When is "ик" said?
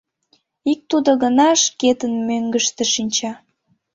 0.71-0.79